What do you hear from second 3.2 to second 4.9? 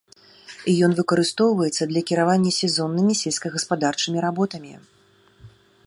сельскагаспадарчымі работамі.